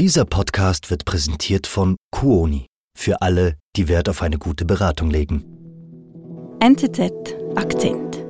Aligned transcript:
Dieser 0.00 0.24
Podcast 0.24 0.90
wird 0.90 1.04
präsentiert 1.04 1.66
von 1.66 1.96
Kuoni 2.10 2.68
für 2.96 3.20
alle, 3.20 3.58
die 3.76 3.86
Wert 3.86 4.08
auf 4.08 4.22
eine 4.22 4.38
gute 4.38 4.64
Beratung 4.64 5.10
legen. 5.10 5.44
NZZ 6.58 7.12
Akzent. 7.54 8.24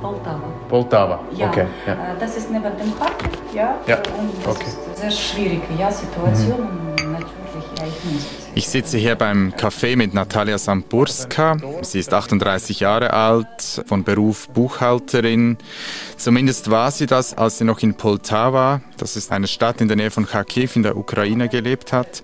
Poltava. 0.00 0.48
Poltava. 0.68 1.20
Ja, 1.36 1.48
Okay. 1.48 1.66
Ja. 1.88 2.14
das 2.20 2.36
ist 2.36 2.52
neben 2.52 2.62
dem 2.78 2.92
Park, 2.92 3.16
ja. 3.52 3.80
Ja, 3.88 3.96
Und 3.96 4.46
das 4.46 4.54
okay. 4.54 4.64
ist 4.68 4.96
sehr 5.00 5.10
schwierige 5.10 5.74
ja, 5.76 5.90
Situation 5.90 6.60
und 6.60 7.10
natürlich, 7.10 7.66
ja, 7.80 7.86
ich 7.88 8.12
muss 8.12 8.22
es. 8.22 8.43
Ich 8.56 8.68
sitze 8.68 8.98
hier 8.98 9.16
beim 9.16 9.52
Café 9.52 9.96
mit 9.96 10.14
Natalia 10.14 10.58
Samburska. 10.58 11.56
Sie 11.82 11.98
ist 11.98 12.14
38 12.14 12.80
Jahre 12.80 13.12
alt, 13.12 13.82
von 13.86 14.04
Beruf 14.04 14.48
Buchhalterin. 14.48 15.58
Zumindest 16.16 16.70
war 16.70 16.92
sie 16.92 17.06
das, 17.06 17.34
als 17.34 17.58
sie 17.58 17.64
noch 17.64 17.82
in 17.82 17.94
Poltava, 17.94 18.80
das 18.96 19.16
ist 19.16 19.32
eine 19.32 19.48
Stadt 19.48 19.80
in 19.80 19.88
der 19.88 19.96
Nähe 19.96 20.12
von 20.12 20.26
Kharkiv 20.26 20.76
in 20.76 20.84
der 20.84 20.96
Ukraine 20.96 21.48
gelebt 21.48 21.92
hat. 21.92 22.22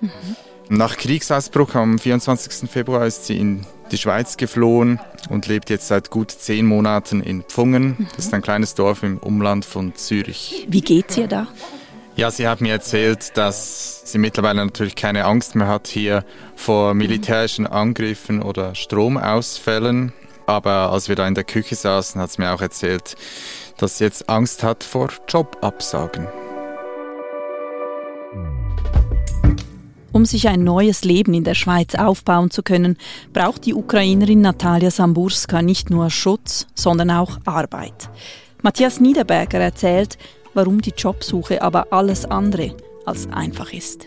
Nach 0.68 0.96
Kriegsausbruch 0.96 1.74
am 1.74 1.98
24. 1.98 2.70
Februar 2.70 3.06
ist 3.06 3.26
sie 3.26 3.36
in 3.36 3.66
die 3.90 3.98
Schweiz 3.98 4.36
geflohen 4.36 5.00
und 5.30 5.48
lebt 5.48 5.68
jetzt 5.68 5.88
seit 5.88 6.10
gut 6.10 6.30
zehn 6.30 6.64
Monaten 6.64 7.22
in 7.22 7.42
Pfungen. 7.42 8.06
Das 8.14 8.26
ist 8.26 8.34
ein 8.34 8.42
kleines 8.42 8.76
Dorf 8.76 9.02
im 9.02 9.18
Umland 9.18 9.64
von 9.64 9.96
Zürich. 9.96 10.64
Wie 10.68 10.80
geht's 10.80 11.16
ihr 11.16 11.26
da? 11.26 11.48
Ja, 12.20 12.30
sie 12.30 12.46
hat 12.46 12.60
mir 12.60 12.72
erzählt, 12.72 13.34
dass 13.38 14.02
sie 14.04 14.18
mittlerweile 14.18 14.62
natürlich 14.62 14.94
keine 14.94 15.24
Angst 15.24 15.54
mehr 15.54 15.68
hat 15.68 15.86
hier 15.86 16.22
vor 16.54 16.92
militärischen 16.92 17.66
Angriffen 17.66 18.42
oder 18.42 18.74
Stromausfällen. 18.74 20.12
Aber 20.44 20.92
als 20.92 21.08
wir 21.08 21.16
da 21.16 21.26
in 21.26 21.34
der 21.34 21.44
Küche 21.44 21.76
saßen, 21.76 22.20
hat 22.20 22.30
sie 22.30 22.42
mir 22.42 22.52
auch 22.52 22.60
erzählt, 22.60 23.16
dass 23.78 23.96
sie 23.96 24.04
jetzt 24.04 24.28
Angst 24.28 24.62
hat 24.62 24.84
vor 24.84 25.08
Jobabsagen. 25.28 26.28
Um 30.12 30.26
sich 30.26 30.46
ein 30.46 30.62
neues 30.62 31.04
Leben 31.04 31.32
in 31.32 31.44
der 31.44 31.54
Schweiz 31.54 31.94
aufbauen 31.94 32.50
zu 32.50 32.62
können, 32.62 32.98
braucht 33.32 33.64
die 33.64 33.72
Ukrainerin 33.72 34.42
Natalia 34.42 34.90
Samburska 34.90 35.62
nicht 35.62 35.88
nur 35.88 36.10
Schutz, 36.10 36.66
sondern 36.74 37.12
auch 37.12 37.38
Arbeit. 37.46 38.10
Matthias 38.60 39.00
Niederberger 39.00 39.58
erzählt, 39.58 40.18
warum 40.54 40.80
die 40.80 40.92
Jobsuche 40.96 41.62
aber 41.62 41.92
alles 41.92 42.24
andere 42.24 42.74
als 43.06 43.28
einfach 43.32 43.72
ist. 43.72 44.06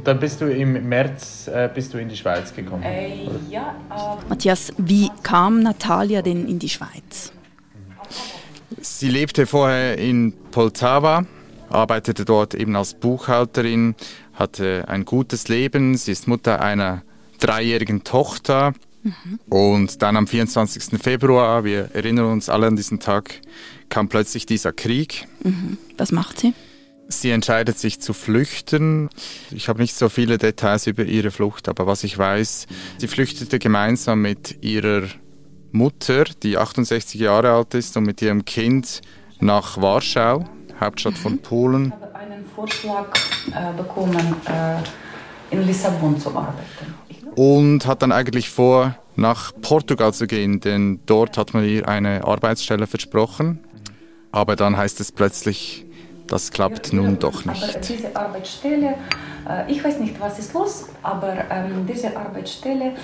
Und 0.00 0.06
dann 0.06 0.18
bist 0.18 0.40
du 0.40 0.46
im 0.50 0.88
März 0.88 1.46
äh, 1.48 1.68
bist 1.74 1.92
du 1.92 1.98
in 1.98 2.08
die 2.08 2.16
Schweiz 2.16 2.54
gekommen. 2.54 2.82
Äh, 2.82 3.26
ja, 3.50 3.74
äh, 3.90 4.28
Matthias, 4.30 4.72
wie 4.78 5.10
kam 5.22 5.62
Natalia 5.62 6.22
denn 6.22 6.48
in 6.48 6.58
die 6.58 6.70
Schweiz? 6.70 7.32
Sie 8.80 9.10
lebte 9.10 9.46
vorher 9.46 9.98
in 9.98 10.32
Poltava, 10.52 11.26
arbeitete 11.68 12.24
dort 12.24 12.54
eben 12.54 12.76
als 12.76 12.94
Buchhalterin, 12.94 13.94
hatte 14.32 14.84
ein 14.88 15.04
gutes 15.04 15.48
Leben. 15.48 15.96
Sie 15.96 16.12
ist 16.12 16.26
Mutter 16.26 16.62
einer 16.62 17.02
dreijährigen 17.38 18.02
Tochter. 18.02 18.72
Und 19.48 20.02
dann 20.02 20.16
am 20.16 20.26
24. 20.26 21.00
Februar, 21.00 21.64
wir 21.64 21.90
erinnern 21.94 22.26
uns 22.26 22.48
alle 22.48 22.66
an 22.66 22.76
diesen 22.76 23.00
Tag, 23.00 23.40
kam 23.88 24.08
plötzlich 24.08 24.46
dieser 24.46 24.72
Krieg. 24.72 25.26
Was 25.96 26.12
macht 26.12 26.38
sie? 26.38 26.52
Sie 27.08 27.30
entscheidet 27.30 27.76
sich 27.76 28.00
zu 28.00 28.12
flüchten. 28.12 29.08
Ich 29.50 29.68
habe 29.68 29.80
nicht 29.80 29.96
so 29.96 30.08
viele 30.08 30.38
Details 30.38 30.86
über 30.86 31.04
ihre 31.04 31.32
Flucht, 31.32 31.68
aber 31.68 31.86
was 31.86 32.04
ich 32.04 32.16
weiß, 32.16 32.66
sie 32.98 33.08
flüchtete 33.08 33.58
gemeinsam 33.58 34.22
mit 34.22 34.62
ihrer 34.62 35.02
Mutter, 35.72 36.24
die 36.42 36.56
68 36.56 37.20
Jahre 37.20 37.50
alt 37.52 37.74
ist, 37.74 37.96
und 37.96 38.04
mit 38.04 38.22
ihrem 38.22 38.44
Kind 38.44 39.00
nach 39.40 39.80
Warschau, 39.80 40.44
Hauptstadt 40.78 41.18
von 41.18 41.38
Polen. 41.38 41.86
ich 41.86 41.92
habe 41.92 42.14
einen 42.14 42.44
Vorschlag 42.54 43.08
äh, 43.52 43.76
bekommen, 43.76 44.36
äh, 44.46 45.54
in 45.54 45.66
Lissabon 45.66 46.18
zu 46.18 46.30
arbeiten. 46.30 46.99
Und 47.36 47.86
hat 47.86 48.02
dann 48.02 48.12
eigentlich 48.12 48.50
vor, 48.50 48.96
nach 49.16 49.52
Portugal 49.60 50.12
zu 50.14 50.26
gehen, 50.26 50.60
denn 50.60 51.00
dort 51.06 51.36
hat 51.36 51.54
man 51.54 51.64
ihr 51.64 51.88
eine 51.88 52.24
Arbeitsstelle 52.24 52.86
versprochen. 52.86 53.60
Aber 54.32 54.56
dann 54.56 54.76
heißt 54.76 55.00
es 55.00 55.12
plötzlich, 55.12 55.84
das 56.26 56.50
klappt 56.52 56.92
nun 56.92 57.18
doch 57.18 57.44
Aber 57.44 57.52
nicht. 57.52 57.88
diese 57.88 58.14
Arbeitsstelle, 58.14 58.94
äh, 59.48 59.70
ich 59.70 59.82
weiß 59.82 59.98
nicht, 59.98 60.20
was 60.20 60.38
ist 60.38 60.54
los, 60.54 60.86
aber 61.02 61.44
ähm, 61.50 61.86
diese 61.88 62.16
Arbeitsstelle 62.16 62.94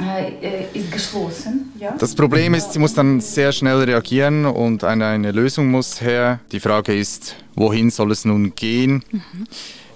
äh, 0.00 0.32
äh, 0.40 0.64
ist 0.72 0.90
geschlossen. 0.90 1.70
Ja? 1.78 1.94
Das 1.98 2.14
Problem 2.14 2.54
ist, 2.54 2.72
sie 2.72 2.78
muss 2.78 2.94
dann 2.94 3.20
sehr 3.20 3.52
schnell 3.52 3.76
reagieren 3.82 4.46
und 4.46 4.84
eine, 4.84 5.06
eine 5.06 5.32
Lösung 5.32 5.70
muss 5.70 6.00
her. 6.00 6.40
Die 6.50 6.60
Frage 6.60 6.94
ist, 6.94 7.36
wohin 7.54 7.90
soll 7.90 8.10
es 8.12 8.24
nun 8.24 8.54
gehen? 8.54 9.04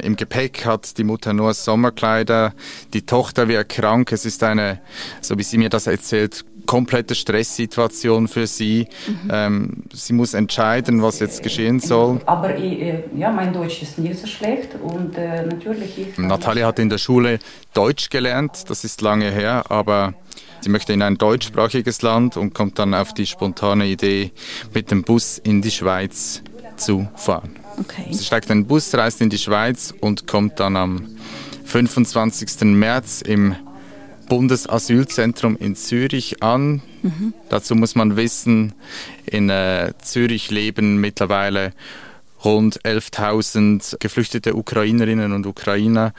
Im 0.03 0.17
Gepäck 0.17 0.65
hat 0.65 0.99
die 0.99 1.05
Mutter 1.05 1.33
nur 1.33 1.55
Sommerkleider, 1.55 2.55
die 2.93 3.03
Tochter 3.03 3.49
wird 3.49 3.69
krank. 3.69 4.13
Es 4.13 4.25
ist 4.25 4.43
eine, 4.43 4.81
so 5.21 5.39
wie 5.39 5.43
sie 5.43 5.59
mir 5.59 5.69
das 5.69 5.87
erzählt, 5.87 6.45
komplette 6.67 7.15
Stresssituation 7.15 8.29
für 8.29 8.47
sie. 8.47 8.89
Ähm, 9.31 9.85
sie 9.93 10.13
muss 10.13 10.35
entscheiden, 10.35 11.03
was 11.03 11.21
jetzt 11.21 11.43
geschehen 11.43 11.81
soll. 11.81 12.21
Aber 12.27 12.55
äh, 12.57 13.05
ja, 13.17 13.31
mein 13.31 13.53
Deutsch 13.53 13.83
ist 13.83 13.99
nicht 13.99 14.19
so 14.19 14.27
schlecht 14.27 14.71
und 14.83 15.17
äh, 15.17 15.47
natürlich 15.47 15.99
ich. 15.99 16.19
Natalia 16.19 16.67
hat 16.67 16.79
in 16.79 16.91
der 16.91 16.99
Schule 16.99 17.39
Deutsch 17.73 18.11
gelernt, 18.11 18.69
das 18.69 18.85
ist 18.85 19.01
lange 19.01 19.31
her, 19.31 19.65
aber 19.71 20.15
sie 20.61 20.69
möchte 20.69 20.93
in 20.93 21.03
ein 21.03 21.17
deutschsprachiges 21.17 22.03
Land 22.03 22.37
und 22.37 22.53
kommt 22.53 22.79
dann 22.79 22.95
auf 22.95 23.15
die 23.15 23.27
spontane 23.27 23.87
Idee, 23.87 24.33
mit 24.75 24.91
dem 24.91 25.03
Bus 25.05 25.39
in 25.39 25.63
die 25.63 25.71
Schweiz 25.71 26.43
zu 26.77 27.09
fahren. 27.15 27.66
Okay. 27.79 28.07
Sie 28.11 28.25
steigt 28.25 28.51
in 28.51 28.63
den 28.63 28.67
Bus, 28.67 28.95
reist 28.95 29.21
in 29.21 29.31
die 29.31 29.39
Schweiz 29.39 29.95
und 30.01 30.27
kommt 30.27 30.61
dann 30.61 30.77
am 30.77 31.09
25. 31.65 32.63
März 32.63 33.23
im 33.23 33.55
Bundesasylzentrum 34.29 35.57
in 35.57 35.77
Zürich 35.77 36.43
an. 36.43 36.83
Dazu 37.49 37.75
muss 37.77 37.95
man 37.95 38.17
wissen, 38.17 38.75
in 39.25 39.49
äh, 39.49 39.93
Zürich 40.03 40.51
leben 40.51 41.01
mittlerweile 41.01 41.73
rund 42.45 42.81
11.000 42.83 43.99
geflüchtete 43.99 44.57
Ukrainerinnen 44.57 45.33
und 45.33 45.47
Ukrainer. 45.47 46.13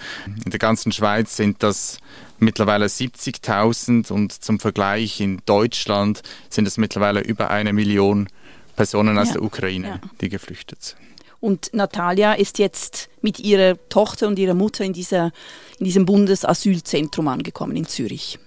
In 0.46 0.52
der 0.52 0.60
ganzen 0.60 0.92
Schweiz 0.92 1.36
sind 1.36 1.62
das 1.64 2.00
mittlerweile 2.40 2.86
70.000 2.86 4.12
und 4.12 4.32
zum 4.32 4.60
Vergleich 4.60 5.20
in 5.20 5.42
Deutschland 5.46 6.22
sind 6.50 6.68
es 6.68 6.78
mittlerweile 6.78 7.22
über 7.22 7.50
eine 7.50 7.74
Million 7.74 8.28
Personen 8.76 9.18
aus 9.18 9.30
Ja, 9.30 9.34
der 9.34 9.44
Ukraine, 9.44 9.88
ja. 9.88 10.00
die 10.22 10.30
geflüchtet 10.30 10.82
sind. 10.84 11.07
Und 11.40 11.74
Natalia 11.74 12.34
ist 12.34 12.60
jetzt 12.60 13.10
mit 13.22 13.40
ihrer 13.40 13.76
Tochter 13.90 14.28
und 14.28 14.40
ihrer 14.40 14.54
Mutter 14.54 14.84
in, 14.84 14.94
dieser, 14.94 15.32
in 15.80 15.86
diesem 15.86 16.06
Bundesasylzentrum 16.06 17.28
angekommen 17.28 17.76
in 17.76 17.86
Zürich. 17.86 18.40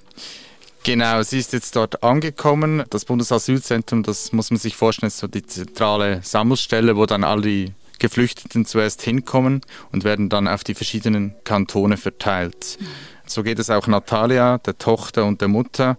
Genau, 0.82 1.22
sie 1.22 1.38
ist 1.38 1.52
jetzt 1.52 1.76
dort 1.76 2.02
angekommen. 2.02 2.84
Das 2.88 3.04
Bundesasylzentrum, 3.04 4.02
das 4.02 4.32
muss 4.32 4.50
man 4.50 4.58
sich 4.58 4.76
vorstellen, 4.76 5.08
ist 5.08 5.18
so 5.18 5.26
die 5.26 5.44
zentrale 5.44 6.20
Sammelstelle, 6.22 6.96
wo 6.96 7.04
dann 7.06 7.22
all 7.22 7.42
die 7.42 7.72
Geflüchteten 7.98 8.64
zuerst 8.64 9.02
hinkommen 9.02 9.60
und 9.92 10.04
werden 10.04 10.30
dann 10.30 10.48
auf 10.48 10.64
die 10.64 10.74
verschiedenen 10.74 11.34
Kantone 11.44 11.98
verteilt. 11.98 12.78
So 13.26 13.42
geht 13.44 13.58
es 13.58 13.70
auch 13.70 13.86
Natalia, 13.86 14.58
der 14.58 14.78
Tochter 14.78 15.26
und 15.26 15.40
der 15.40 15.48
Mutter. 15.48 15.98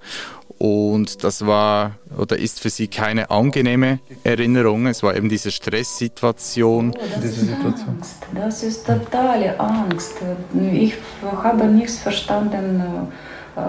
Und 0.61 1.23
das 1.23 1.47
war 1.47 1.93
oder 2.15 2.37
ist 2.37 2.59
für 2.59 2.69
sie 2.69 2.87
keine 2.87 3.31
angenehme 3.31 3.97
Erinnerung. 4.23 4.85
Es 4.85 5.01
war 5.01 5.15
eben 5.15 5.27
diese 5.27 5.49
Stresssituation. 5.49 6.91
Das 6.91 7.25
ist 7.25 7.49
Angst. 7.49 8.15
Das 8.35 8.61
ist 8.61 8.85
totale 8.85 9.59
Angst. 9.59 10.17
Ich 10.71 10.93
habe 11.23 11.65
nichts 11.65 11.97
verstanden. 11.97 12.79
Äh, 13.55 13.59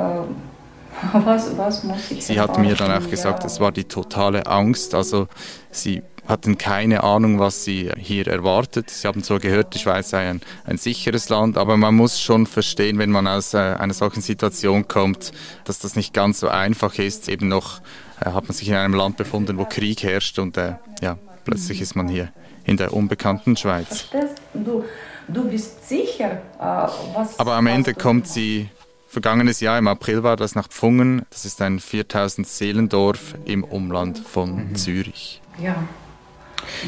was, 1.15 1.57
was 1.57 1.83
muss 1.83 2.11
ich 2.11 2.27
Sie 2.27 2.39
hat 2.39 2.59
mir 2.59 2.75
dann 2.75 3.03
auch 3.03 3.09
gesagt, 3.09 3.41
ja. 3.41 3.47
es 3.47 3.59
war 3.59 3.73
die 3.73 3.85
totale 3.85 4.47
Angst. 4.47 4.95
Also 4.95 5.29
sie 5.71 6.03
hatten 6.27 6.57
keine 6.59 7.03
Ahnung, 7.03 7.39
was 7.39 7.65
sie 7.65 7.91
hier 7.97 8.27
erwartet. 8.29 8.91
Sie 8.91 9.07
haben 9.07 9.23
zwar 9.23 9.41
gehört, 9.41 9.75
die 9.75 9.79
Schweiz 9.79 10.11
sei 10.11 10.29
ein, 10.29 10.41
ein 10.65 10.79
sicheres 10.79 11.29
Land, 11.29 11.59
aber 11.59 11.77
man 11.77 11.95
muss 11.95 12.21
schon 12.21 12.47
verstehen, 12.47 12.99
wenn 12.99 13.11
man 13.11 13.27
aus 13.27 13.55
äh, 13.55 13.59
einer 13.59 13.95
solchen 13.95 14.21
Situation 14.21 14.87
kommt, 14.87 15.33
dass 15.65 15.79
das 15.79 15.97
nicht 15.97 16.15
ganz 16.15 16.41
so 16.41 16.49
einfach 16.49 16.99
ist. 16.99 17.29
Eben 17.29 17.49
noch 17.49 17.81
äh, 18.21 18.27
hat 18.27 18.45
man 18.45 18.53
sich 18.53 18.69
in 18.69 18.75
einem 18.75 18.95
Land 18.95 19.17
befunden, 19.17 19.59
wo 19.59 19.65
Krieg 19.65 20.03
herrscht 20.03 20.39
und 20.39 20.57
äh, 20.57 20.75
ja, 21.01 21.19
plötzlich 21.45 21.81
ist 21.81 21.97
man 21.97 22.09
hier 22.09 22.33
in 22.65 22.77
der 22.77 22.93
unbekannten 22.93 23.57
Schweiz. 23.57 24.07
Du? 24.55 24.85
Du 25.29 25.49
bist 25.49 25.89
sicher, 25.89 26.43
äh, 26.59 26.89
was. 27.15 27.39
Aber 27.39 27.55
am 27.55 27.67
Ende 27.67 27.95
kommt 27.95 28.27
sie, 28.27 28.69
vergangenes 29.09 29.61
Jahr 29.61 29.79
im 29.79 29.89
April 29.89 30.23
war 30.23 30.37
das 30.37 30.55
nach 30.55 30.69
Pfungen. 30.69 31.23
Das 31.31 31.45
ist 31.45 31.63
ein 31.63 31.81
4000 31.81 32.47
Seelendorf 32.47 33.35
im 33.45 33.65
Umland 33.65 34.19
von 34.19 34.75
Zürich. 34.75 35.41
Ja, 35.59 35.85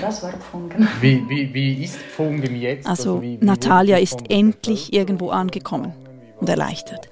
das 0.00 0.22
war 0.22 0.32
Pfungen. 0.32 0.88
Wie, 1.00 1.22
wie, 1.28 1.52
wie 1.54 1.84
ist 1.84 1.96
Pfungen 1.96 2.60
jetzt? 2.60 2.86
Also 2.86 3.22
wie, 3.22 3.40
wie 3.40 3.44
Natalia 3.44 3.98
ist 3.98 4.30
endlich 4.30 4.92
irgendwo 4.92 5.30
angekommen 5.30 5.92
und 6.40 6.48
erleichtert. 6.48 7.08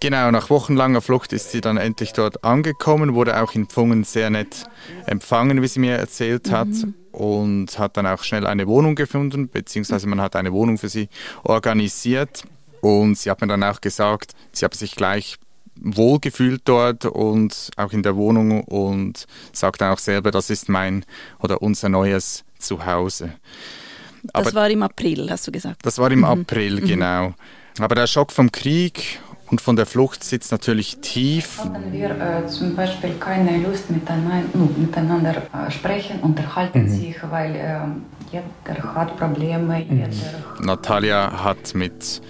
Genau, 0.00 0.32
nach 0.32 0.50
wochenlanger 0.50 1.00
Flucht 1.00 1.32
ist 1.32 1.52
sie 1.52 1.60
dann 1.60 1.76
endlich 1.76 2.12
dort 2.12 2.42
angekommen, 2.42 3.14
wurde 3.14 3.40
auch 3.40 3.54
in 3.54 3.66
Pfungen 3.66 4.02
sehr 4.02 4.30
nett 4.30 4.64
empfangen, 5.06 5.62
wie 5.62 5.68
sie 5.68 5.78
mir 5.78 5.94
erzählt 5.94 6.50
hat. 6.50 6.66
Mhm. 6.66 6.94
Und 7.12 7.78
hat 7.78 7.96
dann 7.96 8.06
auch 8.06 8.24
schnell 8.24 8.46
eine 8.46 8.66
Wohnung 8.66 8.96
gefunden, 8.96 9.48
beziehungsweise 9.48 10.08
man 10.08 10.20
hat 10.20 10.34
eine 10.34 10.52
Wohnung 10.52 10.78
für 10.78 10.88
sie 10.88 11.08
organisiert. 11.44 12.42
Und 12.80 13.16
sie 13.16 13.30
hat 13.30 13.40
mir 13.42 13.46
dann 13.46 13.62
auch 13.62 13.80
gesagt, 13.80 14.32
sie 14.50 14.64
habe 14.64 14.76
sich 14.76 14.96
gleich 14.96 15.36
wohlgefühlt 15.76 16.62
dort 16.64 17.04
und 17.04 17.70
auch 17.76 17.92
in 17.92 18.02
der 18.02 18.16
Wohnung 18.16 18.62
und 18.64 19.26
sagt 19.52 19.80
dann 19.80 19.92
auch 19.92 19.98
selber, 19.98 20.30
das 20.30 20.50
ist 20.50 20.68
mein 20.68 21.04
oder 21.40 21.62
unser 21.62 21.88
neues 21.88 22.44
Zuhause. 22.58 23.32
Aber 24.32 24.44
das 24.44 24.54
war 24.54 24.70
im 24.70 24.82
April, 24.82 25.28
hast 25.30 25.46
du 25.46 25.52
gesagt. 25.52 25.84
Das 25.84 25.98
war 25.98 26.10
im 26.10 26.20
mhm. 26.20 26.24
April, 26.24 26.80
mhm. 26.80 26.86
genau. 26.86 27.34
Aber 27.78 27.94
der 27.94 28.06
Schock 28.06 28.32
vom 28.32 28.52
Krieg 28.52 29.20
und 29.52 29.60
von 29.60 29.76
der 29.76 29.84
Flucht 29.84 30.24
sitzt 30.24 30.50
natürlich 30.50 30.96
tief. 31.02 31.58
Haben 31.58 31.92
wir 31.92 32.10
äh, 32.10 32.46
zum 32.46 32.74
Beispiel 32.74 33.12
keine 33.20 33.58
Lust 33.58 33.90
miteinander, 33.90 34.48
miteinander 34.78 35.42
äh, 35.52 35.70
sprechen, 35.70 36.20
unterhalten 36.20 36.84
mhm. 36.84 36.88
sich, 36.88 37.16
weil 37.30 37.54
äh, 37.54 37.78
jeder 38.32 38.94
hat 38.94 39.18
Probleme. 39.18 39.84
Mhm. 39.84 39.98
Jeder 39.98 40.08
Natalia 40.58 41.44
hat 41.44 41.74
mit 41.74 42.22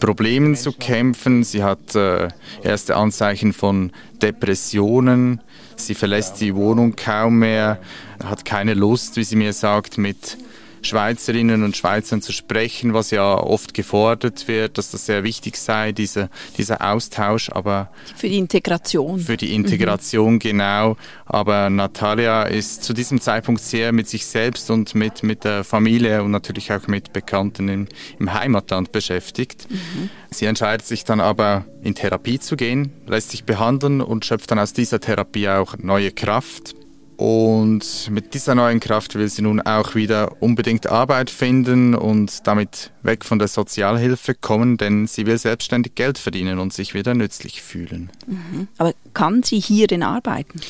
Problemen 0.00 0.56
zu 0.56 0.72
kämpfen. 0.72 1.44
Sie 1.44 1.62
hat 1.62 1.94
äh, 1.94 2.28
erste 2.62 2.96
Anzeichen 2.96 3.52
von 3.52 3.92
Depressionen. 4.22 5.42
Sie 5.76 5.94
verlässt 5.94 6.40
die 6.40 6.54
Wohnung 6.54 6.96
kaum 6.96 7.40
mehr, 7.40 7.78
hat 8.24 8.46
keine 8.46 8.72
Lust, 8.72 9.16
wie 9.16 9.24
sie 9.24 9.36
mir 9.36 9.52
sagt, 9.52 9.98
mit 9.98 10.38
Schweizerinnen 10.82 11.62
und 11.62 11.76
Schweizern 11.76 12.22
zu 12.22 12.32
sprechen, 12.32 12.94
was 12.94 13.10
ja 13.10 13.34
oft 13.34 13.74
gefordert 13.74 14.48
wird, 14.48 14.78
dass 14.78 14.90
das 14.90 15.06
sehr 15.06 15.24
wichtig 15.24 15.56
sei, 15.56 15.92
diese, 15.92 16.30
dieser 16.56 16.80
Austausch. 16.80 17.50
Aber 17.50 17.90
für 18.16 18.28
die 18.28 18.38
Integration. 18.38 19.20
Für 19.20 19.36
die 19.36 19.54
Integration, 19.54 20.34
mhm. 20.34 20.38
genau. 20.38 20.96
Aber 21.26 21.70
Natalia 21.70 22.44
ist 22.44 22.82
zu 22.82 22.92
diesem 22.92 23.20
Zeitpunkt 23.20 23.60
sehr 23.60 23.92
mit 23.92 24.08
sich 24.08 24.26
selbst 24.26 24.70
und 24.70 24.94
mit, 24.94 25.22
mit 25.22 25.44
der 25.44 25.64
Familie 25.64 26.22
und 26.22 26.30
natürlich 26.30 26.72
auch 26.72 26.86
mit 26.86 27.12
Bekannten 27.12 27.68
im, 27.68 27.88
im 28.18 28.32
Heimatland 28.32 28.92
beschäftigt. 28.92 29.70
Mhm. 29.70 30.10
Sie 30.30 30.46
entscheidet 30.46 30.86
sich 30.86 31.04
dann 31.04 31.20
aber, 31.20 31.64
in 31.82 31.94
Therapie 31.94 32.38
zu 32.38 32.56
gehen, 32.56 32.92
lässt 33.06 33.30
sich 33.30 33.44
behandeln 33.44 34.00
und 34.00 34.24
schöpft 34.24 34.50
dann 34.50 34.58
aus 34.58 34.72
dieser 34.72 35.00
Therapie 35.00 35.48
auch 35.48 35.76
neue 35.78 36.12
Kraft. 36.12 36.74
Und 37.20 38.08
mit 38.08 38.32
dieser 38.32 38.54
neuen 38.54 38.80
Kraft 38.80 39.14
will 39.14 39.28
sie 39.28 39.42
nun 39.42 39.60
auch 39.60 39.94
wieder 39.94 40.40
unbedingt 40.40 40.86
Arbeit 40.86 41.28
finden 41.28 41.94
und 41.94 42.46
damit 42.46 42.92
weg 43.02 43.26
von 43.26 43.38
der 43.38 43.46
Sozialhilfe 43.46 44.34
kommen, 44.34 44.78
denn 44.78 45.06
sie 45.06 45.26
will 45.26 45.36
selbstständig 45.36 45.94
Geld 45.96 46.16
verdienen 46.16 46.58
und 46.58 46.72
sich 46.72 46.94
wieder 46.94 47.12
nützlich 47.12 47.60
fühlen. 47.60 48.08
Mhm. 48.26 48.68
Aber 48.78 48.94
kann 49.12 49.42
sie 49.42 49.60
hier 49.60 49.86
denn 49.86 50.02
arbeiten? 50.02 50.62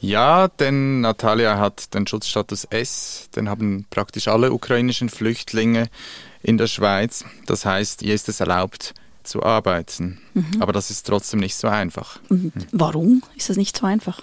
Ja, 0.00 0.48
denn 0.48 1.02
Natalia 1.02 1.58
hat 1.58 1.92
den 1.92 2.06
Schutzstatus 2.06 2.64
S, 2.64 3.28
den 3.36 3.50
haben 3.50 3.84
praktisch 3.90 4.26
alle 4.28 4.54
ukrainischen 4.54 5.10
Flüchtlinge 5.10 5.90
in 6.42 6.56
der 6.56 6.66
Schweiz. 6.66 7.26
Das 7.44 7.66
heißt, 7.66 8.00
ihr 8.00 8.14
ist 8.14 8.30
es 8.30 8.40
erlaubt 8.40 8.94
zu 9.22 9.42
arbeiten. 9.42 10.18
Mhm. 10.32 10.62
Aber 10.62 10.72
das 10.72 10.90
ist 10.90 11.06
trotzdem 11.06 11.40
nicht 11.40 11.56
so 11.56 11.68
einfach. 11.68 12.20
Und 12.30 12.54
warum 12.72 13.22
ist 13.36 13.50
das 13.50 13.58
nicht 13.58 13.76
so 13.76 13.84
einfach? 13.84 14.22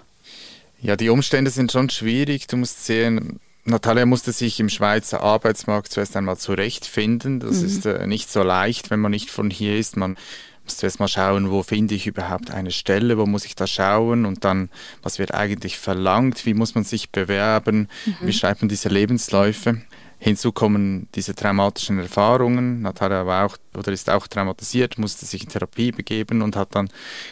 Ja, 0.82 0.96
die 0.96 1.10
Umstände 1.10 1.52
sind 1.52 1.72
schon 1.72 1.90
schwierig. 1.90 2.48
Du 2.48 2.58
musst 2.58 2.86
sehen, 2.86 3.40
Natalia 3.66 4.06
musste 4.06 4.32
sich 4.32 4.60
im 4.60 4.70
Schweizer 4.70 5.22
Arbeitsmarkt 5.22 5.92
zuerst 5.92 6.16
einmal 6.16 6.38
zurechtfinden. 6.38 7.40
Das 7.40 7.60
mhm. 7.60 7.66
ist 7.66 7.86
äh, 7.86 8.08
nicht 8.08 8.32
so 8.32 8.44
leicht, 8.44 8.90
wenn 8.90 9.00
man 9.00 9.12
nicht 9.12 9.30
von 9.30 9.50
hier 9.50 9.78
ist. 9.78 9.98
Man 9.98 10.18
muss 10.64 10.78
zuerst 10.78 11.00
mal 11.00 11.08
schauen, 11.08 11.50
wo 11.50 11.64
finde 11.64 11.96
ich 11.96 12.08
überhaupt 12.08 12.52
eine 12.52 12.72
Stelle, 12.72 13.18
wo 13.18 13.26
muss 13.26 13.46
ich 13.46 13.56
da 13.56 13.68
schauen 13.68 14.26
und 14.26 14.44
dann, 14.44 14.70
was 15.02 15.20
wird 15.20 15.34
eigentlich 15.34 15.78
verlangt, 15.78 16.46
wie 16.46 16.54
muss 16.54 16.76
man 16.76 16.84
sich 16.84 17.10
bewerben, 17.10 17.90
mhm. 18.06 18.16
wie 18.22 18.34
schreibt 18.34 18.62
man 18.62 18.70
diese 18.70 18.90
Lebensläufe. 18.90 19.82
Hinzu 20.20 20.52
kommen 20.52 21.08
diese 21.14 21.36
traumatischen 21.36 22.00
Erfahrungen. 22.00 22.82
Natalia 22.82 23.26
war 23.26 23.46
auch 23.46 23.58
oder 23.78 23.92
ist 23.92 24.10
auch 24.10 24.28
traumatisiert, 24.28 24.98
musste 24.98 25.26
sich 25.26 25.44
in 25.44 25.50
Therapie 25.50 25.92
begeben 25.92 26.42
und 26.42 26.56
hat 26.56 26.76
dann 26.76 26.90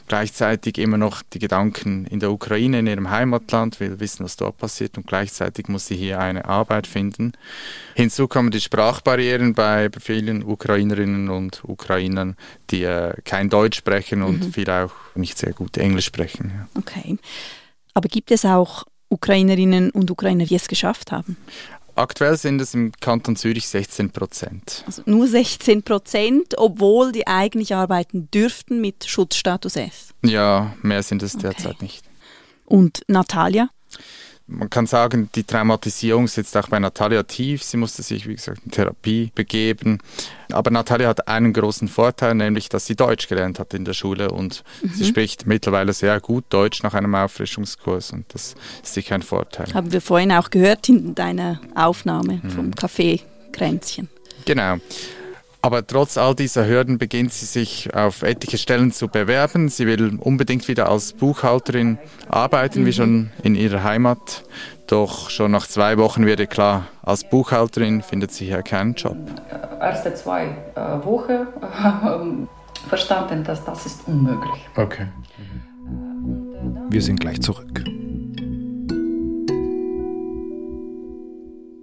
gleichzeitig 0.07 0.77
immer 0.77 0.97
noch 0.97 1.23
die 1.23 1.39
Gedanken 1.39 2.05
in 2.05 2.19
der 2.19 2.31
Ukraine, 2.31 2.79
in 2.79 2.87
ihrem 2.87 3.09
Heimatland, 3.09 3.79
will 3.79 3.99
wissen, 3.99 4.23
was 4.23 4.35
dort 4.35 4.57
passiert 4.57 4.97
und 4.97 5.07
gleichzeitig 5.07 5.67
muss 5.67 5.87
sie 5.87 5.95
hier 5.95 6.19
eine 6.19 6.45
Arbeit 6.45 6.85
finden. 6.85 7.33
Hinzu 7.95 8.27
kommen 8.27 8.51
die 8.51 8.61
Sprachbarrieren 8.61 9.55
bei 9.55 9.89
vielen 9.99 10.43
Ukrainerinnen 10.43 11.29
und 11.29 11.63
Ukrainern, 11.63 12.35
die 12.69 12.83
äh, 12.83 13.15
kein 13.23 13.49
Deutsch 13.49 13.77
sprechen 13.77 14.21
und 14.21 14.45
mhm. 14.45 14.53
viele 14.53 14.85
auch 14.85 14.93
nicht 15.15 15.37
sehr 15.37 15.53
gut 15.53 15.77
Englisch 15.77 16.05
sprechen. 16.05 16.51
Ja. 16.55 16.79
Okay. 16.79 17.17
Aber 17.95 18.09
gibt 18.09 18.29
es 18.31 18.45
auch 18.45 18.83
Ukrainerinnen 19.09 19.91
und 19.91 20.11
Ukrainer, 20.11 20.45
die 20.45 20.55
es 20.55 20.67
geschafft 20.67 21.11
haben? 21.11 21.37
Aktuell 21.95 22.37
sind 22.37 22.59
es 22.59 22.73
im 22.73 22.91
Kanton 22.99 23.37
Zürich 23.37 23.67
16 23.67 24.11
Prozent. 24.11 24.83
Also 24.85 25.01
nur 25.05 25.27
16 25.27 25.83
Prozent, 25.83 26.57
obwohl 26.57 27.13
die 27.13 27.25
eigentlich 27.25 27.73
arbeiten 27.73 28.29
dürften 28.31 28.81
mit 28.81 29.05
Schutzstatus 29.05 29.77
S. 29.77 30.09
Ja, 30.21 30.75
mehr 30.81 31.03
sind 31.03 31.23
es 31.23 31.37
derzeit 31.37 31.75
okay. 31.75 31.83
nicht. 31.85 32.05
Und 32.65 33.01
Natalia? 33.07 33.69
Man 34.47 34.69
kann 34.69 34.85
sagen, 34.85 35.29
die 35.33 35.43
Traumatisierung 35.43 36.27
sitzt 36.27 36.55
auch 36.55 36.67
bei 36.67 36.77
Natalia 36.77 37.23
tief. 37.23 37.63
Sie 37.63 37.77
musste 37.77 38.03
sich, 38.03 38.27
wie 38.27 38.35
gesagt, 38.35 38.61
in 38.63 38.71
Therapie 38.71 39.31
begeben. 39.33 39.97
Aber 40.51 40.69
Natalia 40.69 41.07
hat 41.07 41.27
einen 41.27 41.51
großen 41.51 41.87
Vorteil, 41.87 42.35
nämlich, 42.35 42.69
dass 42.69 42.85
sie 42.85 42.95
Deutsch 42.95 43.27
gelernt 43.27 43.57
hat 43.57 43.73
in 43.73 43.85
der 43.85 43.93
Schule 43.93 44.29
und 44.29 44.63
mhm. 44.83 44.89
sie 44.89 45.05
spricht 45.05 45.47
mittlerweile 45.47 45.93
sehr 45.93 46.19
gut 46.19 46.45
Deutsch 46.49 46.83
nach 46.83 46.93
einem 46.93 47.15
Auffrischungskurs 47.15 48.11
und 48.11 48.25
das 48.33 48.53
ist 48.83 48.93
sicher 48.93 49.15
ein 49.15 49.23
Vorteil. 49.23 49.73
Haben 49.73 49.91
wir 49.91 50.01
vorhin 50.01 50.31
auch 50.31 50.51
gehört 50.51 50.87
in 50.89 51.15
deiner 51.15 51.59
Aufnahme 51.73 52.39
mhm. 52.43 52.49
vom 52.51 52.71
Café 52.71 53.21
Kränzchen. 53.51 54.09
Genau. 54.45 54.77
Aber 55.65 55.87
trotz 55.87 56.15
all 56.19 56.35
dieser 56.35 56.67
Hürden 56.67 56.99
beginnt 56.99 57.33
sie 57.33 57.47
sich 57.47 57.91
auf 57.95 58.21
etliche 58.21 58.59
Stellen 58.59 58.91
zu 58.91 59.07
bewerben. 59.07 59.67
Sie 59.67 59.87
will 59.87 60.19
unbedingt 60.19 60.67
wieder 60.67 60.87
als 60.89 61.13
Buchhalterin 61.13 61.97
arbeiten, 62.29 62.81
mhm. 62.81 62.85
wie 62.85 62.93
schon 62.93 63.31
in 63.41 63.55
ihrer 63.55 63.83
Heimat. 63.83 64.43
Doch 64.85 65.31
schon 65.31 65.49
nach 65.49 65.65
zwei 65.65 65.97
Wochen 65.97 66.27
wird 66.27 66.39
ihr 66.39 66.45
klar, 66.45 66.85
als 67.01 67.27
Buchhalterin 67.27 68.03
findet 68.03 68.31
sie 68.31 68.45
hier 68.45 68.61
keinen 68.61 68.93
Job. 68.93 69.17
Erste 69.81 70.13
zwei 70.13 70.55
äh, 70.75 71.03
Wochen 71.03 71.31
äh, 71.31 72.87
verstanden, 72.87 73.43
dass 73.43 73.65
das 73.65 73.87
ist 73.87 74.07
unmöglich. 74.07 74.69
Okay. 74.75 75.07
Wir 76.89 77.01
sind 77.01 77.19
gleich 77.19 77.41
zurück. 77.41 77.83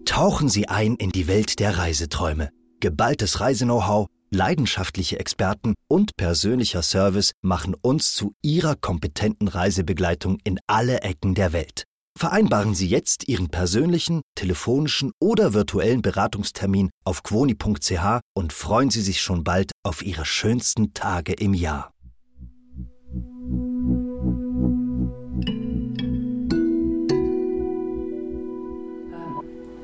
Tauchen 0.04 0.48
Sie 0.48 0.68
ein 0.68 0.94
in 0.94 1.10
die 1.10 1.26
Welt 1.26 1.58
der 1.58 1.78
Reiseträume 1.78 2.52
geballtes 2.82 3.40
Reiseknow-how, 3.40 4.08
leidenschaftliche 4.30 5.18
Experten 5.18 5.74
und 5.88 6.16
persönlicher 6.16 6.82
Service 6.82 7.32
machen 7.40 7.74
uns 7.80 8.12
zu 8.12 8.34
Ihrer 8.42 8.74
kompetenten 8.74 9.48
Reisebegleitung 9.48 10.38
in 10.44 10.58
alle 10.66 11.00
Ecken 11.00 11.34
der 11.34 11.54
Welt. 11.54 11.84
Vereinbaren 12.18 12.74
Sie 12.74 12.88
jetzt 12.88 13.28
Ihren 13.28 13.48
persönlichen, 13.48 14.20
telefonischen 14.34 15.12
oder 15.18 15.54
virtuellen 15.54 16.02
Beratungstermin 16.02 16.90
auf 17.04 17.22
quoni.ch 17.22 18.20
und 18.34 18.52
freuen 18.52 18.90
Sie 18.90 19.00
sich 19.00 19.22
schon 19.22 19.44
bald 19.44 19.72
auf 19.82 20.02
Ihre 20.02 20.26
schönsten 20.26 20.92
Tage 20.92 21.32
im 21.32 21.54
Jahr. 21.54 21.92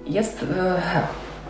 Jetzt 0.04 0.42
äh, 0.42 0.80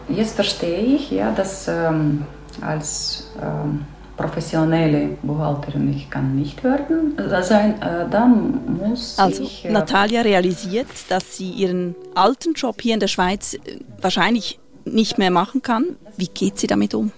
jetzt 0.09 0.35
verstehe 0.35 0.81
ich, 0.81 1.11
ja, 1.11 1.33
dass 1.33 1.69
ähm, 1.69 2.25
als 2.61 3.31
ähm, 3.43 3.85
professionelle 4.17 5.17
Buchhalterin 5.23 5.93
ich 5.95 6.11
kann 6.11 6.35
nicht 6.35 6.63
werden 6.65 7.17
sein, 7.43 7.81
äh, 7.81 8.09
dann 8.11 8.61
muss 8.67 9.19
also, 9.19 9.45
ich... 9.45 9.65
Also 9.65 9.73
Natalia 9.73 10.23
realisiert, 10.23 10.89
dass 11.09 11.37
sie 11.37 11.51
ihren 11.51 11.95
alten 12.15 12.55
Job 12.55 12.83
hier 12.83 12.95
in 12.95 13.01
der 13.01 13.09
Schweiz 13.09 13.55
äh, 13.55 13.79
wahrscheinlich 14.01 14.59
nicht 14.85 15.19
mehr 15.19 15.31
machen 15.31 15.63
kann. 15.63 15.97
Wie 16.17 16.29
geht 16.29 16.59
sie 16.59 16.67
damit 16.67 16.95
um? 16.95 17.13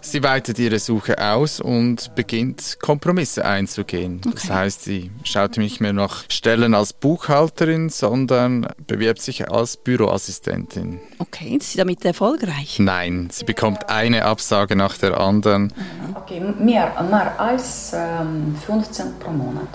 Sie 0.00 0.22
weitet 0.22 0.58
ihre 0.58 0.78
Suche 0.78 1.18
aus 1.18 1.60
und 1.60 2.14
beginnt 2.14 2.78
Kompromisse 2.80 3.44
einzugehen. 3.44 4.20
Okay. 4.24 4.34
Das 4.34 4.50
heißt, 4.50 4.84
sie 4.84 5.10
schaut 5.24 5.56
nicht 5.56 5.80
mehr 5.80 5.92
nach 5.92 6.24
Stellen 6.28 6.74
als 6.74 6.92
Buchhalterin, 6.92 7.88
sondern 7.88 8.68
bewirbt 8.86 9.20
sich 9.20 9.50
als 9.50 9.76
Büroassistentin. 9.76 11.00
Okay, 11.18 11.56
ist 11.56 11.72
sie 11.72 11.78
damit 11.78 12.04
erfolgreich? 12.04 12.78
Nein, 12.78 13.28
sie 13.30 13.44
bekommt 13.44 13.88
eine 13.90 14.24
Absage 14.24 14.76
nach 14.76 14.96
der 14.96 15.18
anderen. 15.18 15.72
Okay, 16.14 16.40
mehr, 16.40 17.02
mehr 17.02 17.40
als 17.40 17.92
ähm, 17.94 18.56
15 18.66 19.18
pro 19.18 19.30
Monat. 19.30 19.68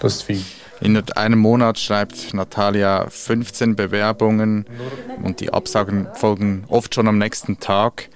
Das 0.00 0.14
ist 0.16 0.22
viel. 0.22 0.42
In 0.80 0.96
einem 1.16 1.38
Monat 1.38 1.78
schreibt 1.78 2.34
Natalia 2.34 3.06
15 3.08 3.74
Bewerbungen 3.74 4.64
und 5.22 5.40
die 5.40 5.52
Absagen 5.52 6.06
folgen 6.14 6.64
oft 6.68 6.94
schon 6.94 7.08
am 7.08 7.18
nächsten 7.18 7.58
Tag. 7.58 8.08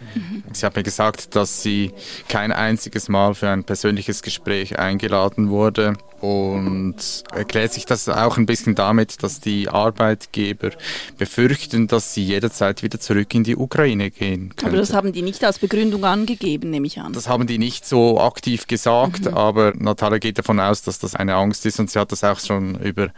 Sie 0.52 0.64
hat 0.64 0.76
mir 0.76 0.83
gesagt, 0.83 1.35
dass 1.35 1.62
sie 1.62 1.92
kein 2.28 2.52
einziges 2.52 3.09
Mal 3.09 3.35
für 3.35 3.49
ein 3.49 3.64
persönliches 3.64 4.23
Gespräch 4.23 4.78
eingeladen 4.78 5.50
wurde 5.50 5.95
und 6.23 6.95
erklärt 7.33 7.73
sich 7.73 7.85
das 7.85 8.09
auch 8.09 8.37
ein 8.38 8.47
bisschen 8.47 8.76
damit, 8.76 9.25
dass 9.25 9.41
die 9.41 9.69
Arbeitgeber 9.69 10.71
befürchten, 11.19 11.88
dass 11.88 12.14
sie 12.14 12.25
jederzeit 12.25 12.85
wieder 12.85 13.00
zurück 13.00 13.35
in 13.35 13.43
die 13.43 13.57
Ukraine 13.57 14.12
gehen 14.12 14.50
könnten. 14.50 14.67
Aber 14.67 14.76
das 14.76 14.95
haben 14.95 15.12
die 15.12 15.23
nicht 15.23 15.43
als 15.43 15.59
Begründung 15.59 16.05
angegeben, 16.05 16.71
nehme 16.71 16.87
ich 16.87 17.00
an. 17.00 17.12
Das 17.12 17.29
haben 17.29 17.49
die 17.49 17.59
nicht 17.59 17.85
so 17.85 18.21
aktiv 18.21 18.69
gesagt, 18.69 19.25
mhm. 19.25 19.35
aber 19.35 19.73
Natalia 19.76 20.19
geht 20.19 20.38
davon 20.38 20.61
aus, 20.61 20.83
dass 20.83 21.00
das 21.00 21.17
eine 21.17 21.35
Angst 21.35 21.67
ist 21.67 21.81
und 21.81 21.91
sie 21.91 21.99
hat 21.99 22.12
das 22.12 22.23
auch 22.23 22.38
schon 22.38 22.79
über 22.79 23.09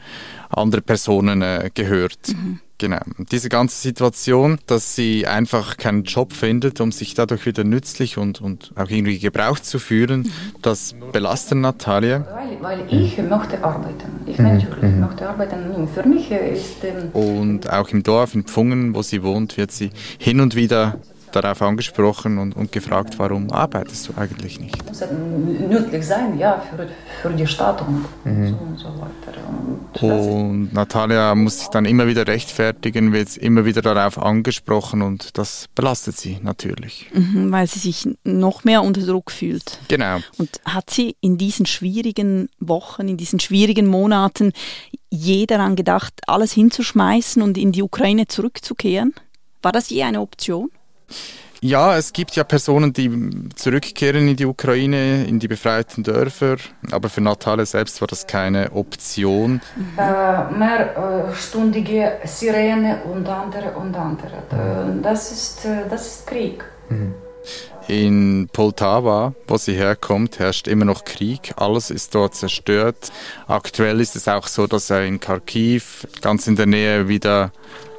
andere 0.49 0.81
Personen 0.81 1.43
äh, 1.43 1.71
gehört. 1.75 2.29
Mhm. 2.29 2.61
Genau. 2.79 2.99
Diese 3.31 3.49
ganze 3.49 3.81
Situation, 3.81 4.59
dass 4.67 4.97
sie 4.97 5.29
einfach 5.29 5.77
keinen 5.77 6.03
Job 6.03 6.33
findet, 6.33 6.81
um 6.81 6.91
sich 6.91 7.15
dadurch 7.15 7.47
wieder 7.47 7.63
nützlich 7.63 8.19
und, 8.19 8.41
und 8.41 8.73
auch 8.75 8.91
irgendwie 8.91 9.19
gebraucht 9.21 9.65
zu 9.65 9.79
fühlen, 9.79 10.23
mhm. 10.23 10.31
das 10.61 10.95
belastet 11.13 11.59
Natalia. 11.59 12.27
Weil, 12.35 12.63
weil 12.63 12.93
ich 12.93 13.17
möchte 13.19 13.63
arbeiten. 13.63 14.21
Ich 14.27 14.39
mhm. 14.39 14.45
natürlich 14.45 14.83
mhm. 14.83 15.01
möchte 15.01 15.29
arbeiten. 15.29 15.89
Für 15.95 16.03
mich 16.09 16.31
ist... 16.31 16.83
Ähm 16.83 17.11
und 17.13 17.71
auch 17.71 17.91
im 17.91 18.03
Dorf, 18.03 18.35
in 18.35 18.43
Pfungen, 18.43 18.95
wo 18.95 19.03
sie 19.03 19.23
wohnt, 19.23 19.57
wird 19.57 19.71
sie 19.71 19.91
hin 20.19 20.41
und 20.41 20.57
wieder 20.57 20.99
darauf 21.35 21.63
angesprochen 21.63 22.39
und, 22.39 22.57
und 22.57 22.73
gefragt, 22.73 23.19
warum 23.19 23.51
arbeitest 23.51 24.09
du 24.09 24.13
eigentlich 24.17 24.61
nicht? 24.61 24.77
Es 24.91 25.01
muss 25.01 25.11
nützlich 25.69 26.07
sein, 26.07 26.39
ja, 26.39 26.61
für, 26.61 26.89
für 27.23 27.35
die 27.35 27.47
Stadt 27.47 27.83
und, 27.83 28.05
mhm. 28.25 28.49
so 28.49 28.57
und 28.57 28.79
so 28.79 28.89
weiter. 28.89 29.39
Und, 29.49 30.03
und 30.03 30.73
Natalia 30.73 31.35
muss 31.35 31.61
sich 31.61 31.69
dann 31.69 31.85
immer 31.85 32.07
wieder 32.07 32.27
rechtfertigen, 32.27 33.13
wird 33.13 33.37
immer 33.37 33.65
wieder 33.65 33.83
darauf 33.83 34.19
angesprochen 34.19 35.03
und 35.03 35.37
das 35.39 35.67
belastet 35.75 36.17
sie 36.17 36.39
natürlich. 36.43 37.11
Mhm, 37.13 37.51
weil 37.51 37.67
sie 37.67 37.79
sich 37.79 38.09
noch 38.25 38.65
mehr 38.65 38.83
unter 38.83 39.03
Druck 39.03 39.31
fühlt. 39.31 39.79
Genau. 39.89 40.19
Und 40.39 40.61
hat 40.65 40.91
sie 40.91 41.17
in 41.21 41.39
diesen 41.39 41.67
schwierigen 41.67 42.49
Wochen, 42.61 43.09
in 43.09 43.17
diesen 43.17 43.41
schwierigen 43.41 43.87
Monaten 43.87 44.53
je 45.11 45.47
daran 45.47 45.77
gedacht, 45.77 46.13
alles 46.27 46.53
hinzuschmeißen 46.53 47.41
und 47.43 47.57
in 47.57 47.73
die 47.73 47.83
Ukraine 47.83 48.27
zurückzukehren? 48.27 49.15
War 49.63 49.73
das 49.73 49.91
je 49.91 50.03
eine 50.03 50.21
Option? 50.21 50.71
Ja, 51.61 51.97
es 51.97 52.13
gibt 52.13 52.37
ja 52.37 52.45
Personen, 52.45 52.93
die 52.93 53.11
zurückkehren 53.55 54.29
in 54.29 54.37
die 54.37 54.45
Ukraine, 54.45 55.25
in 55.25 55.39
die 55.39 55.49
befreiten 55.49 56.05
Dörfer, 56.05 56.57
aber 56.91 57.09
für 57.09 57.23
Natalia 57.23 57.65
selbst 57.65 58.03
war 58.03 58.09
das 58.09 58.27
keine 58.27 58.71
Option. 58.73 59.63
Äh, 59.97 60.53
mehrstündige 60.53 62.19
Sirene 62.25 63.03
und 63.05 63.27
andere 63.27 63.73
und 63.79 63.97
andere. 63.97 64.43
Das 65.03 65.33
ist, 65.33 65.65
äh, 65.65 65.89
das 65.89 66.07
ist 66.07 66.27
Krieg. 66.27 66.63
Mhm. 66.91 67.15
In 67.87 68.49
Poltava, 68.53 69.35
wo 69.47 69.59
sie 69.59 69.75
herkommt, 69.75 70.39
herrscht 70.39 70.69
immer 70.69 70.87
noch 70.87 71.05
Krieg. 71.05 71.53
Alles 71.57 71.91
ist 71.91 72.15
dort 72.15 72.35
zerstört. 72.35 73.13
Aktuell 73.47 74.01
ist 74.01 74.17
es 74.17 74.27
auch 74.27 74.47
so, 74.47 74.67
dass 74.67 74.89
in 74.91 75.21
Kharkiv, 75.21 76.07
ganz 76.23 76.47
in 76.47 76.57
der 76.57 76.67
Nähe, 76.67 77.09
wieder 77.09 77.53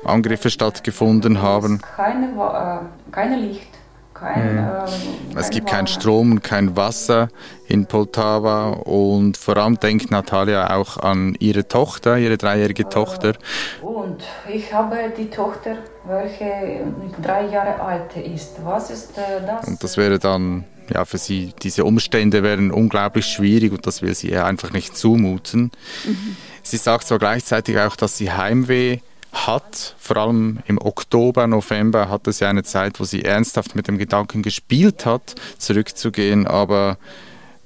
Angriffe 0.04 0.50
stattgefunden 0.50 1.42
haben. 1.42 1.82
Keine, 1.96 2.28
äh, 2.28 3.12
keine 3.12 3.38
Licht. 3.38 3.68
Kein, 4.16 4.56
mhm. 4.56 5.36
äh, 5.36 5.40
es 5.40 5.50
gibt 5.50 5.68
keinen 5.68 5.88
Strom 5.88 6.32
und 6.32 6.44
kein 6.44 6.78
Wasser 6.78 7.28
in 7.68 7.86
Poltava 7.86 8.70
und 8.70 9.36
vor 9.36 9.58
allem 9.58 9.78
denkt 9.78 10.10
Natalia 10.10 10.74
auch 10.74 10.98
an 10.98 11.36
ihre 11.40 11.68
Tochter, 11.68 12.18
ihre 12.18 12.38
dreijährige 12.38 12.88
Tochter. 12.88 13.34
Und 13.82 14.24
ich 14.48 14.74
habe 14.74 14.96
die 15.18 15.30
Tochter, 15.30 15.78
welche 16.06 16.86
drei 17.22 17.48
Jahre 17.48 17.82
alt 17.82 18.16
ist. 18.16 18.54
Was 18.64 18.90
ist 18.90 19.18
äh, 19.18 19.46
das? 19.46 19.68
Und 19.68 19.84
das 19.84 19.98
wäre 19.98 20.18
dann 20.18 20.64
ja, 20.94 21.04
für 21.04 21.18
sie, 21.18 21.54
diese 21.62 21.84
Umstände 21.84 22.42
wären 22.42 22.72
unglaublich 22.72 23.26
schwierig 23.26 23.74
und 23.74 23.86
das 23.86 24.02
will 24.02 24.14
sie 24.16 24.30
ihr 24.30 24.46
einfach 24.46 24.72
nicht 24.72 24.96
zumuten. 24.96 25.72
Mhm. 26.06 26.38
Sie 26.64 26.78
sagt 26.78 27.08
zwar 27.08 27.20
gleichzeitig 27.20 27.78
auch, 27.80 27.96
dass 27.96 28.18
sie 28.18 28.32
Heimweh 28.32 29.00
hat. 29.36 29.96
Vor 30.00 30.18
allem 30.18 30.60
im 30.66 30.80
Oktober, 30.80 31.48
November 31.48 32.10
hatte 32.10 32.32
sie 32.32 32.46
eine 32.46 32.64
Zeit, 32.64 33.00
wo 33.00 33.04
sie 33.04 33.24
ernsthaft 33.24 33.76
mit 33.76 33.88
dem 33.88 33.98
Gedanken 33.98 34.42
gespielt 34.42 35.06
hat, 35.06 35.36
zurückzugehen, 35.58 36.48
aber 36.48 36.98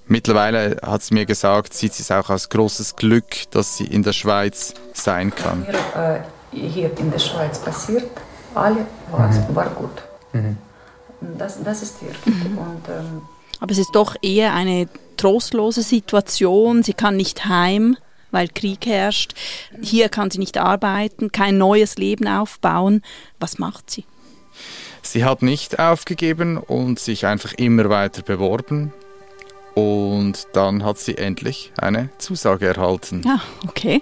mittlerweile 0.08 0.78
hat 0.82 1.04
sie 1.04 1.14
mir 1.14 1.26
gesagt, 1.26 1.74
sieht 1.74 1.94
sie 1.94 2.04
es 2.04 2.12
auch 2.12 2.30
als 2.30 2.50
großes 2.50 2.96
Glück, 2.96 3.50
dass 3.52 3.78
sie 3.78 3.86
in 3.86 4.04
der 4.04 4.14
Schweiz 4.14 4.74
sein 4.94 5.34
kann. 5.34 5.66
Hier, 5.66 6.24
äh, 6.54 6.58
hier 6.58 6.98
in 6.98 7.12
der 7.12 7.20
Schweiz 7.20 7.60
passiert, 7.60 8.10
alle 8.56 8.86
war, 9.12 9.28
mhm. 9.28 9.56
war 9.56 9.70
gut. 9.70 10.04
Mhm. 10.34 10.58
Das, 11.38 11.62
das 11.64 11.84
ist 11.84 12.02
wirklich. 12.02 12.36
Mhm. 12.36 12.58
Und, 12.58 12.90
ähm, 12.90 13.22
aber 13.60 13.72
es 13.72 13.78
ist 13.78 13.94
doch 13.94 14.16
eher 14.22 14.54
eine 14.54 14.88
trostlose 15.18 15.82
Situation. 15.82 16.82
Sie 16.82 16.94
kann 16.94 17.18
nicht 17.18 17.46
heim 17.46 17.98
weil 18.32 18.48
Krieg 18.48 18.86
herrscht. 18.86 19.34
Hier 19.82 20.10
kann 20.10 20.32
sie 20.32 20.40
nicht 20.40 20.58
arbeiten, 20.58 21.32
kein 21.32 21.58
neues 21.58 21.98
Leben 21.98 22.28
aufbauen. 22.28 23.02
Was 23.40 23.60
macht 23.60 23.90
sie? 23.90 24.06
Sie 25.02 25.24
hat 25.24 25.42
nicht 25.42 25.80
aufgegeben 25.80 26.58
und 26.58 27.00
sich 27.00 27.26
einfach 27.26 27.54
immer 27.54 27.90
weiter 27.90 28.22
beworben. 28.22 28.94
Und 29.76 30.48
dann 30.54 30.84
hat 30.84 30.98
sie 30.98 31.18
endlich 31.18 31.72
eine 31.78 32.10
Zusage 32.18 32.68
erhalten. 32.68 33.24
Ah, 33.26 33.42
okay. 33.68 34.02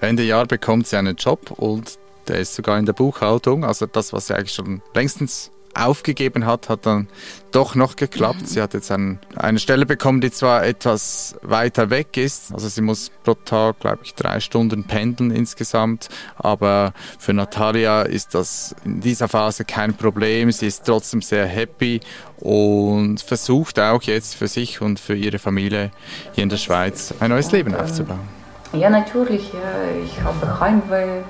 Ende 0.00 0.22
Jahr 0.22 0.46
bekommt 0.46 0.86
sie 0.86 0.96
einen 0.96 1.16
Job 1.16 1.50
und 1.52 1.98
der 2.26 2.40
ist 2.40 2.54
sogar 2.54 2.78
in 2.78 2.86
der 2.86 2.92
Buchhaltung. 2.92 3.64
Also 3.64 3.86
das, 3.86 4.12
was 4.12 4.26
sie 4.26 4.34
eigentlich 4.34 4.54
schon 4.54 4.82
längstens 4.94 5.50
aufgegeben 5.74 6.46
hat, 6.46 6.68
hat 6.68 6.86
dann 6.86 7.08
doch 7.52 7.74
noch 7.74 7.96
geklappt. 7.96 8.48
Sie 8.48 8.60
hat 8.60 8.74
jetzt 8.74 8.90
ein, 8.90 9.18
eine 9.36 9.58
Stelle 9.58 9.86
bekommen, 9.86 10.20
die 10.20 10.30
zwar 10.30 10.64
etwas 10.64 11.36
weiter 11.42 11.90
weg 11.90 12.16
ist, 12.16 12.52
also 12.52 12.68
sie 12.68 12.80
muss 12.80 13.10
pro 13.24 13.34
Tag, 13.34 13.80
glaube 13.80 14.00
ich, 14.04 14.14
drei 14.14 14.40
Stunden 14.40 14.84
pendeln 14.84 15.30
insgesamt, 15.30 16.08
aber 16.36 16.92
für 17.18 17.32
Natalia 17.32 18.02
ist 18.02 18.34
das 18.34 18.74
in 18.84 19.00
dieser 19.00 19.28
Phase 19.28 19.64
kein 19.64 19.94
Problem. 19.94 20.50
Sie 20.52 20.66
ist 20.66 20.84
trotzdem 20.84 21.22
sehr 21.22 21.46
happy 21.46 22.00
und 22.38 23.20
versucht 23.20 23.78
auch 23.78 24.02
jetzt 24.02 24.34
für 24.34 24.48
sich 24.48 24.80
und 24.80 25.00
für 25.00 25.14
ihre 25.14 25.38
Familie 25.38 25.90
hier 26.32 26.44
in 26.44 26.48
der 26.48 26.56
Schweiz 26.56 27.14
ein 27.20 27.30
neues 27.30 27.52
Leben 27.52 27.74
aufzubauen. 27.74 28.40
Ja, 28.72 28.88
natürlich, 28.88 29.52
ja, 29.52 30.02
ich 30.04 30.22
habe 30.22 30.60
Heimweh, 30.60 31.18
äh, 31.18 31.22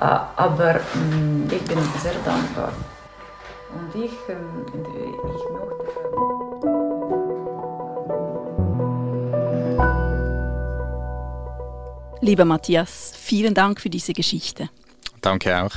aber 0.00 0.74
mm, 0.74 1.50
ich 1.50 1.62
bin 1.62 1.78
sehr 2.00 2.14
dankbar. 2.24 2.72
Und 3.74 3.94
ich, 4.02 4.12
ähm, 4.28 4.66
ich 4.66 5.44
möchte. 5.52 5.82
Lieber 12.20 12.44
Matthias, 12.44 13.12
vielen 13.16 13.54
Dank 13.54 13.80
für 13.80 13.90
diese 13.90 14.12
Geschichte. 14.12 14.68
Danke 15.20 15.60
auch. 15.62 15.72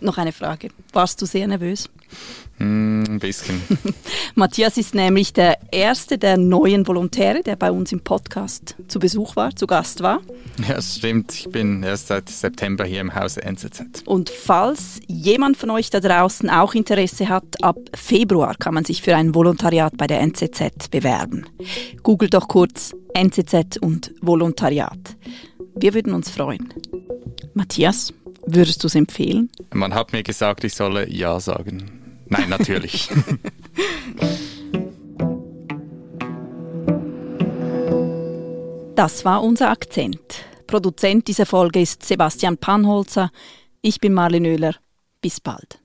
Noch 0.00 0.18
eine 0.18 0.32
Frage. 0.32 0.70
Warst 0.92 1.20
du 1.20 1.26
sehr 1.26 1.46
nervös? 1.48 1.88
Hm, 2.60 3.04
ein 3.08 3.18
bisschen. 3.20 3.62
Matthias 4.34 4.76
ist 4.76 4.94
nämlich 4.94 5.32
der 5.32 5.58
erste 5.72 6.18
der 6.18 6.36
neuen 6.36 6.86
Volontäre, 6.86 7.42
der 7.42 7.56
bei 7.56 7.72
uns 7.72 7.90
im 7.90 8.00
Podcast 8.00 8.76
zu 8.86 8.98
Besuch 8.98 9.34
war, 9.34 9.56
zu 9.56 9.66
Gast 9.66 10.02
war. 10.02 10.20
Ja, 10.68 10.74
das 10.74 10.96
stimmt. 10.96 11.32
Ich 11.32 11.48
bin 11.48 11.82
erst 11.82 12.08
seit 12.08 12.28
September 12.28 12.84
hier 12.84 13.00
im 13.00 13.14
Hause 13.14 13.42
NZZ. 13.42 14.02
Und 14.04 14.28
falls 14.28 15.00
jemand 15.06 15.56
von 15.56 15.70
euch 15.70 15.88
da 15.88 16.00
draußen 16.00 16.50
auch 16.50 16.74
Interesse 16.74 17.30
hat, 17.30 17.62
ab 17.62 17.78
Februar 17.94 18.54
kann 18.56 18.74
man 18.74 18.84
sich 18.84 19.00
für 19.00 19.16
ein 19.16 19.34
Volontariat 19.34 19.96
bei 19.96 20.06
der 20.06 20.20
NZZ 20.20 20.90
bewerben. 20.90 21.46
Googelt 22.02 22.34
doch 22.34 22.46
kurz 22.46 22.94
NZZ 23.14 23.78
und 23.80 24.12
Volontariat. 24.20 25.16
Wir 25.76 25.94
würden 25.94 26.12
uns 26.12 26.28
freuen. 26.28 26.74
Matthias, 27.54 28.12
würdest 28.46 28.82
du 28.82 28.88
es 28.88 28.94
empfehlen? 28.94 29.48
Man 29.72 29.94
hat 29.94 30.12
mir 30.12 30.22
gesagt, 30.22 30.64
ich 30.64 30.74
solle 30.74 31.10
Ja 31.10 31.40
sagen. 31.40 31.99
Nein, 32.30 32.48
natürlich. 32.48 33.10
Das 38.96 39.24
war 39.24 39.42
unser 39.42 39.70
Akzent. 39.70 40.44
Produzent 40.66 41.26
dieser 41.26 41.46
Folge 41.46 41.80
ist 41.80 42.04
Sebastian 42.04 42.58
Panholzer. 42.58 43.30
Ich 43.80 43.98
bin 43.98 44.12
Marlene 44.12 44.50
Oehler. 44.50 44.74
Bis 45.22 45.40
bald. 45.40 45.79